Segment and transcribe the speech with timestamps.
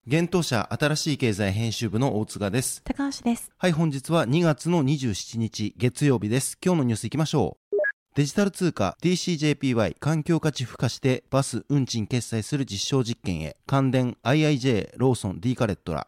[0.06, 2.82] 現当社新しい経済編集部の大塚です。
[2.84, 3.50] 高橋です。
[3.58, 6.56] はい、本日は2月の27日月曜日です。
[6.64, 7.76] 今日のニュースいきましょう。
[8.14, 16.06] デジタル通貨 DCJPY 環境価値付加してバス運賃決済する実証実験へ関電 IIJ ローソン D カレットラ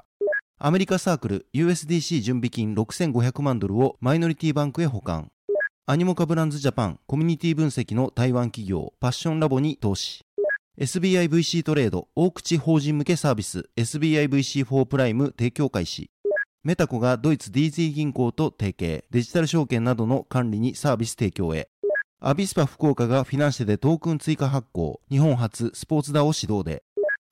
[0.60, 5.32] アメリカサークル USDC 準備金6500万ドルをマイノリティバンクへ保管
[5.88, 10.26] アニモカブランズジャパンコミュニティ分析の台湾企業パッションラボに投資。
[10.80, 16.10] SBIVC トレード大口法人向けサービス SBIVC4 プライム提供開始。
[16.64, 19.04] メタコがドイツ DZ 銀行と提携。
[19.12, 21.69] デジタル証券などの管理にサービス提供へ。
[22.18, 25.00] アビスパ福岡がフィナンシェでトークン追加発行。
[25.08, 26.82] 日本初スポーツダを指導で。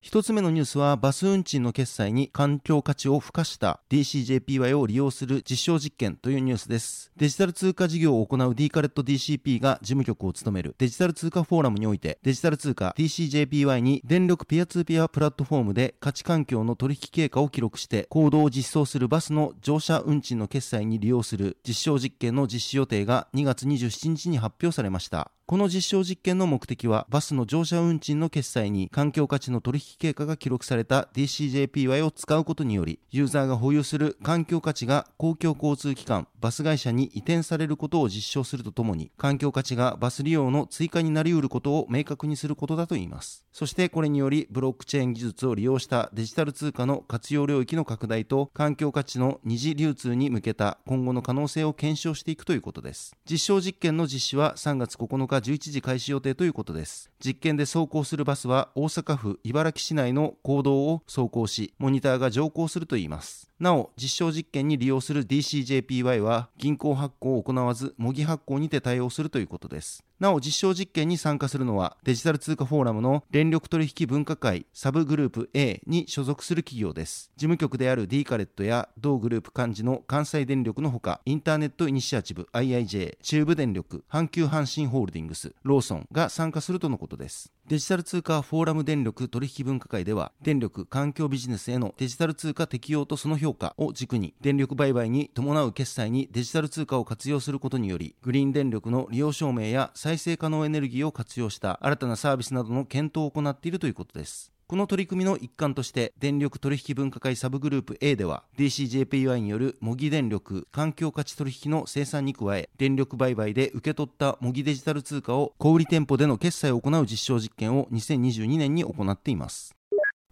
[0.04, 7.10] 一つ目のニュースは、バス運賃の決済に環境価値を付加した DCJPY を利用する実証実験というニュースです。
[7.16, 25.30] デジタル通貨事業を行う D カレット DCP が事務局を務めるデジタル通貨フォーラムにおいて、デジタル通貨 DCJPY に電力ピアツーピアプラットフォームで価値環境の取引経過を記録して行動を実装するバスの乗車運賃の決済に利用する実証実験の実施予定が2月27日に発表されました。
[25.46, 43.44] この実証実験の目的は、バスの乗車運賃の決済に環境価値の取引経過が記録された DCJPY を使うことにより、ユーザーが保有する環境価値が公共交通機関、バス会社に移転されることを実証するとともに、環境価値がバス利用の追加になり得ることを明確にすることだといいます。
[43.52, 53.14] そしてこれにより、ブロックチェーン技術を利用したデジタル通貨の活用領域の拡大と、環境価値の二次流通に向けた今後の可能性を検証していくということです。
[53.30, 57.10] 実証実験の実施は3月9日11時開始予定ということです。
[57.24, 63.50] 実験で走行するバスは大阪府茨木市内の公道を走行し、モニターが乗降するといいます。
[63.60, 70.04] なお、実証実験に利用する DCJPY は銀行発行を行わず、模擬発行にて対応するということです。
[70.18, 77.30] なお、実証実験に参加するのは、デジタル通貨フォーラムの電力取引分科会サブグループ A に所属する企業です。
[77.36, 87.52] 事務局である D カレットや同グループ幹事の関西電力のほか、インターネットイニシアチブ IIJ、中部電力、阪急阪神ホールディングス、ローソンが参加するとのことです。
[87.66, 104.53] デジタル通貨フォーラム電力取引分科会では、電力環境ビジネスへのデジタル通貨適用とその評価を軸に、電力売買に伴う決済にデジタル通貨を活用することにより、グリーン電力の利用証明や再生可能エネルギーを活用した新たなサービスなどの検討を行っているということです。
[104.66, 119.74] この取り組みの一環として電力取引分科会サブグループ A では DCJPY による模擬電力環境価値取引の生産に加え電力売買で受け取った模擬デジタル通貨を小売店舗での決済を行う実証実験を2022年に行っています。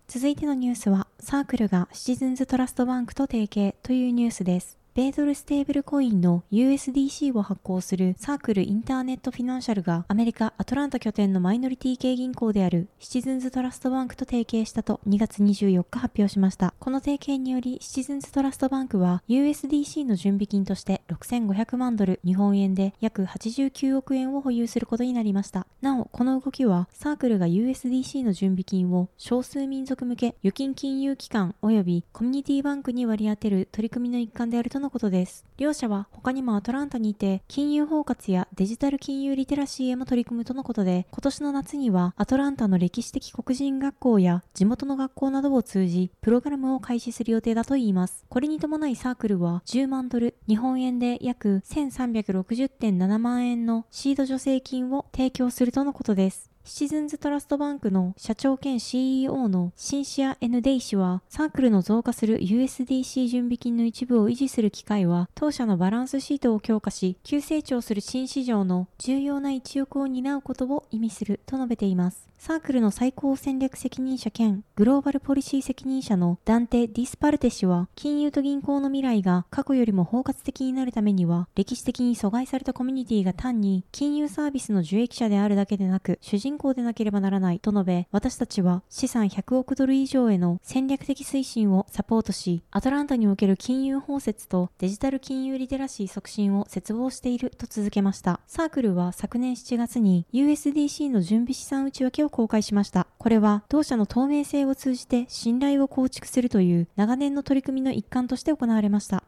[0.09, 4.82] 続いてのニュースはサークルがシチズンズトラストバンクと提携というニュースです。
[4.95, 16.75] 米ドルステーブルコインの USDC を発行するサークルインターネットフィナンシャルがアメリカ・アトランタ拠点のマイノリティ系銀行であるシチズンズトラストバンクと提携したと2月24日発表しました。
[16.79, 25.67] この提携によりシチズンズトラストバンクは USDC の準備金として6500万ドル日本円で約89億円を保有することになりました。
[25.81, 35.47] なお、この動きはサークルが USDC の準備金を少数民族向け預金金融機関及びコミュニティバンクに割り当てる取り組みの一環であるとのことです。
[35.57, 48.27] 両社は他にもアトランタにいて、金融包括やデジタル金融リテラシーへも取り組むとのことで、今年の夏にはアトランタの歴史的黒人学校や地元の学校などを通じ、プログラムを開始する予定だといいます。
[48.29, 56.52] これに伴いサークルは10万ドル、日本円で約1360.7万円のシード助成金を提供するとのことです。
[56.65, 72.29] シチズンズトラストバンクの社長兼 CEO のシンシア・エヌ・デイ氏は、サークルの増加する USDC 準備金の一部を維持する機会は、当社のバランスシートを強化し、急成長する新市場の重要な一翼を担うことを意味すると述べています。
[72.39, 98.41] サークルの最高戦略責任者兼グローバルポリシー責任者のダンテ・ディスパルテ氏は、金融と銀行の未来が過去よりも包括的になるためには、歴史的に阻害されたコミュニティが単に金融サービスの受益者であるだけでなく、主人公でなければならないと述べ、私たちは資産100億ドル以上への戦略的推進をサポートし、アトランタにおける金融包摂とデジタル金融リテラシー促進を切望していると続けました。
[98.47, 103.07] サークルは昨年7月に USDC の準備資産内訳を公開しました。
[103.19, 109.25] これは同社の透明性を通じて信頼を構築するという長年の取り組みの一環として行われました。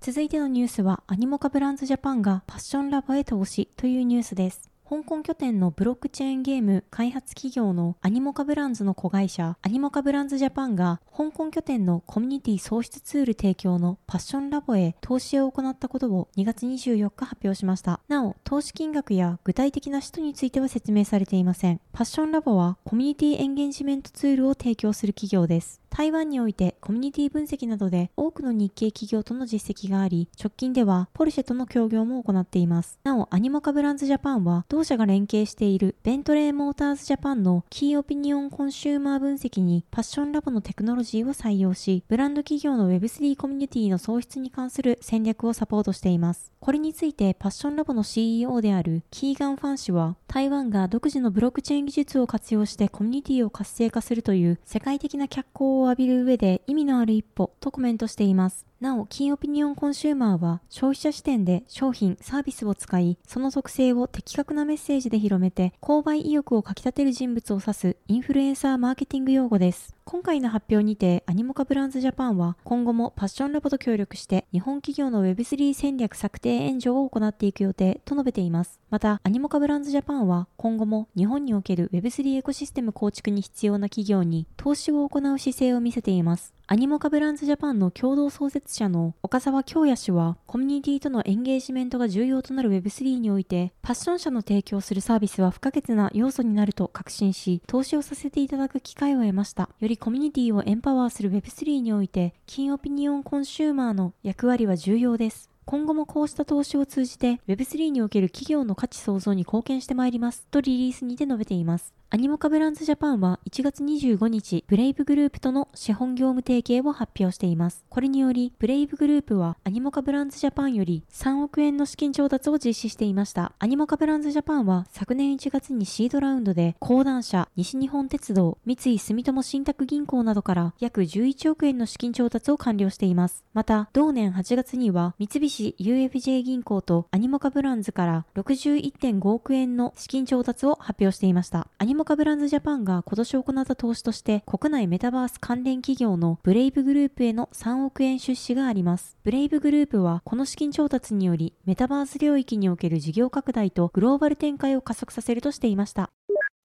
[0.00, 4.67] 続いてのニュースはアニモカブランズジャパンがパッションラボへ投資というニュースです。
[4.88, 18.00] 香港拠点のブロックチェーンゲーム開発企業のアニモカブランズの子会社アニモカブランズジャパンが香港拠点のコミュニティ創出ツール提供のパッションラボへ投資を行ったことを2月24日発表しました。
[18.08, 21.82] なお、投資金額や具体的な使途については説明されていません。
[21.92, 25.82] パッションラボはコミュニティエンゲージメントツールを提供する企業です。
[25.90, 32.98] 台湾においてコミュニティ分析などで多くの日系企業との実績があり、直近ではポルシェとの協業も行っています。
[33.04, 46.52] なお、アニモカブランズジャパンは同社が連携しているベントレーモーターズジャパンのキーオピニオンコンシューマー分析にパッションラボのテクノロジーを採用し、ブランド企業の Web3 コミュニティの創出に関する戦略をサポートしています。
[46.60, 58.67] これについてパッションラボの CEO であるキーガン・ファン氏は、台湾が独自のブロックチェーン技術を活用してコミュニティを活性化するという世界的な脚光をを浴びる上で意味のある一歩とコメントしています。
[58.80, 69.96] なお、キーオピニオンコンシューマーは消費者視点で商品、サービスを使い、その特性を的確なメッセージで広めて、購買意欲をかき立てる人物を指すインフルエンサーマーケティング用語です。
[70.04, 78.78] 今回の発表にて、アニモカブランズジャパンは今後もパッションラボと協力して日本企業の Web3 戦略策定援助を行っていく予定と述べています。
[78.90, 86.54] また、アニモカブランズジャパンは今後も日本における Web3 エコシステム構築に必要な企業に投資を行う姿勢を見せています。
[86.70, 99.70] アニモカブランズジャパンの共同創設者の岡澤恭弥氏は、コミュニティとのエンゲージメントが重要となる Web3 において、パッション社の提供するサービスは不可欠な要素になると確信し、投資をさせていただく機会を得ました。
[99.80, 105.48] よりコミュニティをエンパワーする Web3 において、キーオピニオンコンシューマーの役割は重要です。
[105.64, 111.94] 今後もこうした投資を通じて Web3 における企業の価値創造に貢献してまいりますとリリースにて述べています。
[112.10, 117.84] アニモカブランズジャパンは1月25日、ブレイブグループとの資本業務提携を発表しています。
[117.90, 123.52] これにより、ブレイブグループはアニモカブランズジャパンより3億円の資金調達を実施していました。
[123.58, 133.44] アニモカブランズジャパンは昨年1月にシードラウンドで、講談社、西日本鉄道、三井住友信託銀行などから約11億円の資金調達を完了しています。
[133.52, 141.68] また、同年8月には三菱 UFJ 銀行とアニモカブランズから61.5億円の資金調達を発表していました。
[141.98, 149.16] モカブランズジャパンが今年行った投資として国内メタバース関連企業のブレイブグループへの3億円出資があります。
[149.24, 156.10] ブレイブグループはこの資金調達によりメタバース領域における事業拡大とグローバル展開を加速させるとしていました。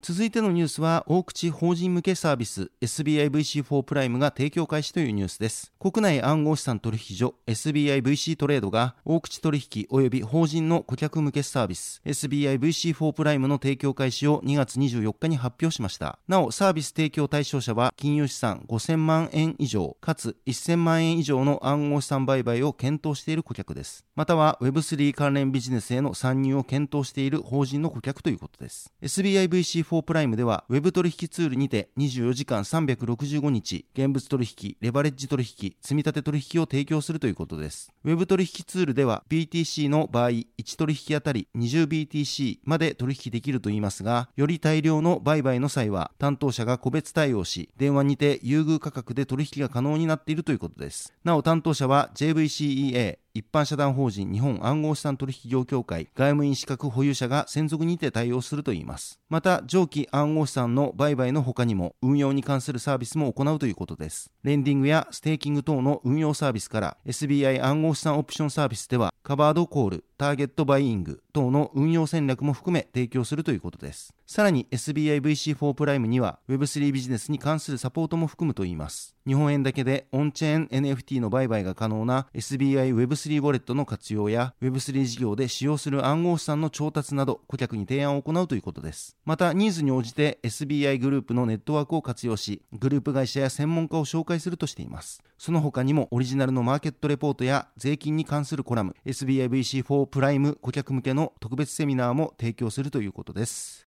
[0.06, 5.72] 続いてのニュースは、大口法人向けサービス SBIVC4 プライムが提供開始というニュースです。
[5.80, 16.20] 国内暗号資産取引所 SBIVC トレードが大口取引及び法人の顧客向けサービス SBIVC4 プライムの提供開始を2月24日に発表しました。
[16.28, 24.04] なお、サービス提供対象者は金融資産5000万円以上、かつ1000万円以上の暗号資産売買を検討している顧客です。
[24.16, 28.92] または Web3 関連ビジネスへの参入を検討している法人の顧客ということです。
[29.02, 37.92] SBIVC4 4プライムでは、ウェブ取引ツールにて24時間365日、現物取引、レバレッジ取引、積立取引を提供するということです。
[38.04, 51.14] ウェブ取引ツールでは、BTC の場合、1取引あたり 20BTC まで取引できるといいますが、より大量の売買の際は、担当者が個別対応し、電話にて優遇価格で取引が可能になっているということです。
[51.24, 59.20] なお、担当者は JVCEA、一般社団法人日本暗号資産取引業協会外務員資格保有者が専属にて対応するといいます。
[59.28, 64.32] また、上記暗号資産の売買の他にも運用に関するサービスも行うということです。
[64.44, 74.14] レンディングやステーキング等の運用サービスから SBI 暗号資産オプションサービスではカバードコール、ターゲットバイイング等の運用戦略も含め提供するということです。
[74.26, 79.18] さらに SBIVC4 プライムには Web3 ビジネスに関するサポートも含むといいます。
[79.28, 89.18] 日本円だけでオンチェーン NFT の売買が可能な SBI Web3 ウォレットの活用や Web3 事業で使用する暗号資産の調達など顧客に提案を行うということです。
[89.26, 95.22] またニーズに応じて SBI グループのネットワークを活用しグループ会社や専門家を紹介するとしています。
[95.38, 103.88] その他にもオリジナルのマーケットレポートや税金に関するコラム SBIVC4 ププライム顧客向けの特別セミナーも提供するということです。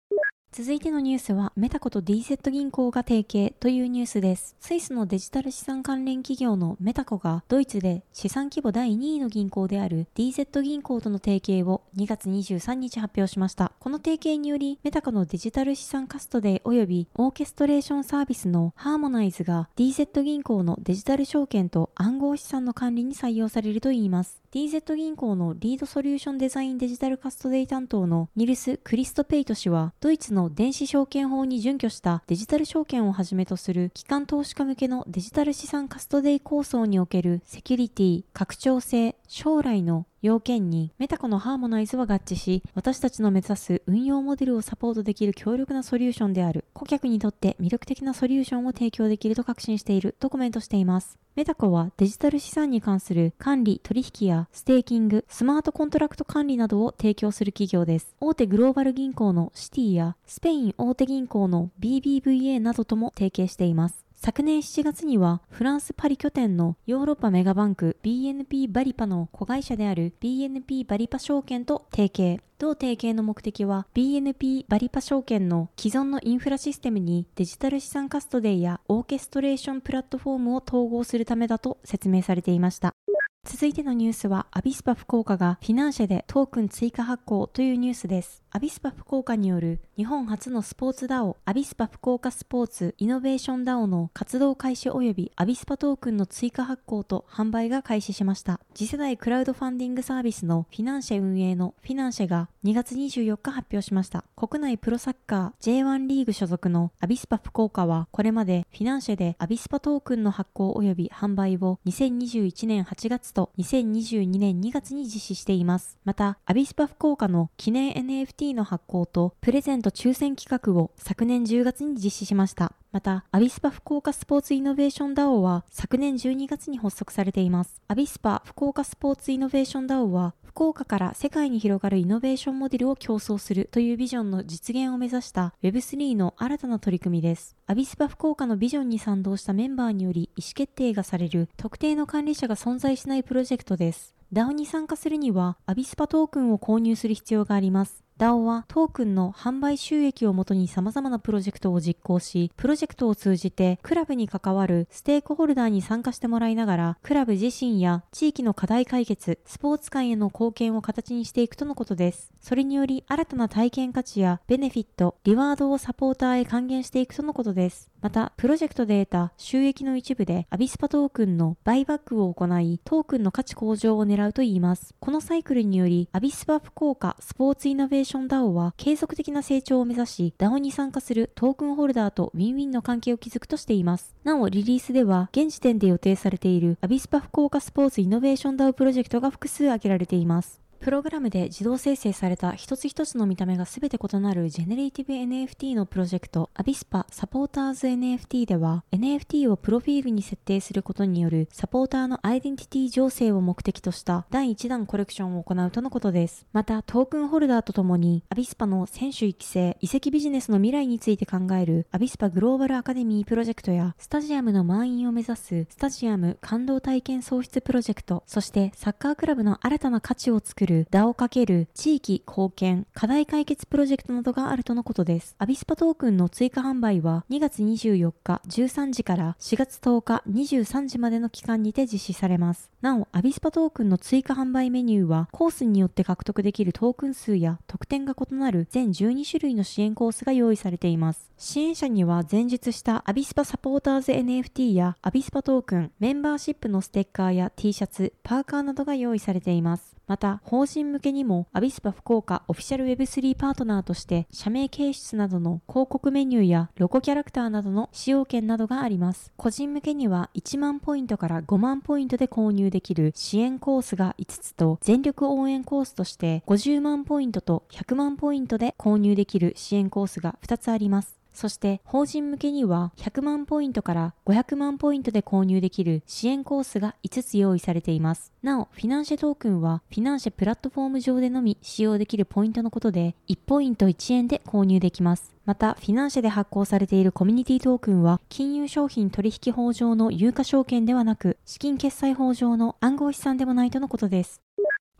[0.56, 4.54] 続いてのニュースは、メタコと DZ 銀行が提携というニュースです。
[4.60, 13.72] スイスのデジタル資産関連企業のメタコが、ドイツで資産規模第2位の銀行である DZ 銀行との提携を2月23日発表しました。
[13.80, 24.40] この提携により、メタコのデジタル資産カストディ及びオーケストレーションサービスのハーモナイズが DZ 銀行のデジタル証券と暗号資産の管理に採用されるといいます。
[24.52, 46.64] DZ 銀行のリードソリューションデザインデジタルカストディ担当のニルス・クリストペイト氏は、ドイツの電子証券法に準拠したデジタル証券をはじめとする機関投資家向けのデジタル資産カストディ構想におけるセキュリティ、拡張性、将来の要件にメタコのハーモナイズは合致し、私たちの目指す運用モデルをサポートできる強力なソリューションである。
[46.72, 51.18] 顧客にとって魅力的なソリューションを提供できると確信しているとコメントしています。
[51.36, 58.14] メタコはデジタル資産に関する管理、取引やステーキング、スマートコントラクト管理などを提供する企業です。
[58.18, 64.03] 大手グローバル銀行のシティやスペイン大手銀行の BBVA などとも提携しています。
[64.24, 72.42] 昨年7月にはフランス・パリ拠点のヨーロッパメガバンク BNP バリパの子会社である BNP バリパ証券と提携。
[72.58, 82.94] 同提携の目的は BNP バリパ証券の既存のインフラシステムにデジタル資産カストデーやオーケストレーションプラットフォームを統合するためだと説明されていました。
[83.44, 88.42] 続いてのニュースは、アビスパ福岡がフィナンシェでトークン追加発行というニュースです。
[88.50, 98.60] アビスパ福岡による日本初のスポーツ DAO、アビスパ福岡スポーツイノベーション DAO の活動開始及びアビスパトークンの追加発行と販売が開始しました。
[98.72, 104.24] 次世代クラウドファンディングサービスのフィナンシェ運営のフィナンシェが2月24日発表しました。
[104.36, 115.98] 国内プロサッカー J1 リーグ所属のアビスパ福岡はこれまでフィナンシェでアビスパトークンの発行及び販売を2021年8月と2022年2月に実施しています。
[116.04, 122.72] また、アビスパ福岡の記念 NFT NFT の発行とプレゼント抽選企画を昨年10月に実施しました。
[122.92, 127.82] また、アビスパ福岡スポーツイノベーション DAO は昨年12月に発足されています。
[127.88, 137.56] アビスパ福岡スポーツイノベーション DAO は福岡から世界に広がるイノベーションモデルを共創するというビジョンの実現を目指した Web3 の新たな取り組みです。
[137.66, 144.14] アビスパ福岡のビジョンに賛同したメンバーにより意思決定がされる特定の管理者が存在しないプロジェクトです。
[144.32, 148.03] DAO に参加するには、アビスパトークンを購入する必要があります。
[148.16, 162.32] DAO はトークンの販売収益をもとに様々なプロジェクトを実行し、プロジェクトを通じてクラブに関わるステークホルダーに参加してもらいながら、クラブ自身や地域の課題解決、スポーツ界への貢献を形にしていくとのことです。
[162.40, 167.90] それにより新たな体験価値やベネフィット、リワードをサポーターへ還元していくとのことです。
[168.00, 174.94] また、プロジェクトで得た収益の一部でアビスパトークンのバイバックを行い、トークンの価値向上を狙うといいます。
[175.00, 184.14] このサイクルにより、アビスパ福岡スポーツイノベーション DAO は継続的な成長を目指し、DAO に参加するトークンホルダーとウィンウィンの関係を築くとしています。
[184.24, 190.63] なお、リリースでは、現時点で予定されているアビスパ福岡スポーツイノベーション DAO プロジェクトが複数挙げられています。
[190.84, 206.44] プログラムで自動生成された一つ一つの見た目が全て異なるジェネレーティブ NFT のプロジェクト、アビスパサポーターズ NFT では、NFT をプロフィールに設定することによるサポーターのアイデンティティ醸成を目的とした第1弾コレクションを行うとのことです。
[206.52, 225.36] また、トークンホルダーとともに、アビスパの選手育成、移籍ビジネスの未来について考えるアビスパグローバルアカデミープロジェクトや、スタジアムの満員を目指すスタジアム感動体験創出プロジェクト、そしてサッカークラブの新たな価値を作る DAO× 地域貢献課題解決プロジェクトなどがあるとのことです。
[225.38, 232.70] アビスパトークンの追加販売は2月24日13時から4月10日23時までの期間にて実施されます。
[232.80, 241.30] なお、アビスパトークンの追加販売メニューはコースによって獲得できるトークン数や特典が異なる全12種類の支援コースが用意されています。
[241.38, 249.94] 支援者には前述したアビスパサポーターズ NFT やアビスパトークン、メンバーシップのステッカーや T シャツ、パーカーなどが用意されています。
[250.06, 259.32] また、法人向けにも、アビスパ福岡オフィシャル Web3 パートナーとして、社名掲出などの広告メニューやロゴキャラクターなどの使用権などがあります。
[259.36, 271.23] 個人向けには、1万ポイントから5万ポイントで購入できる支援コースが5つと、全力応援コースとして、50万ポイントと100万ポイントで購入できる支援コースが2つあります。
[271.34, 278.32] そして法人向けには100万ポイントから500万ポイントで購入できる支援コースが5つ用意されています。
[278.42, 285.34] なお、フィナンシェトークンはフィナンシェプラットフォーム上でのみ使用できるポイントのことで1ポイント1円で購入できます。
[285.44, 294.43] また、フィナンシェで発行されているコミュニティトークンは、金融商品取引法上の有価証券ではなく、資金決済法上の暗号資産でもないとのことです。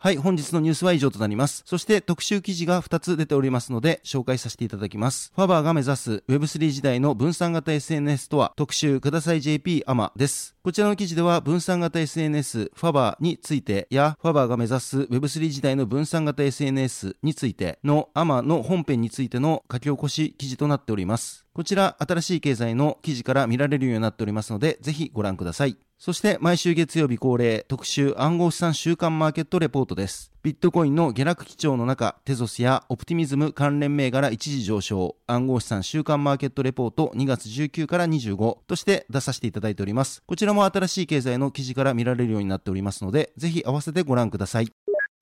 [0.05, 1.63] はい、本日のニュースは以上となります。
[1.65, 5.31] そして特集記事が2つ出ておりますので、紹介させていただきます。
[5.35, 10.55] ファバーが目指す Web3 時代の分散型 SNS とは、特集ください JP アマです。
[10.61, 21.47] こちらの記事では分散型 SNS ファバーについてや、ファバーが目指す Web3 時代の分散型 SNS についてのアマの本編についての書き起こし記事となっております。
[21.55, 25.77] こちら、新しい経済の記事から見られるようになっておりますので、ぜひご覧ください。
[25.97, 30.31] そして毎週月曜日恒例特集暗号資産週間マーケットレポートです。
[30.43, 40.21] ビットコインの下落基調の中、テゾスやオプティミズム関連銘柄一時上昇、暗号資産週間マーケットレポート2月19から25として出させていただいております。
[40.27, 44.67] こちらも新しい経済の記事から見られるようになっておりますので、ぜひ合わせてご覧ください。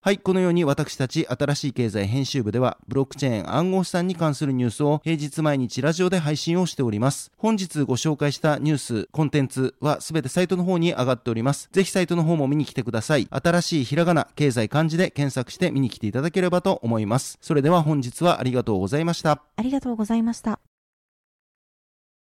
[0.06, 7.32] はい、このように私たち新しい経済編集部では、ブロックチェーン暗号資産に関するニュースを平日毎日ラジオで配信をしております。
[7.38, 11.70] 本日ご紹介したニュース、コンテンツはすべてサイトの方に上がっております。
[11.72, 13.30] ぜひサイトの方も見に来てください。
[13.32, 17.38] 新しいひらがな、経済漢字で検索して見に来ていただければと思います。
[17.40, 19.42] それでは本日はありがとうございました。
[19.56, 20.60] ありがとうございました。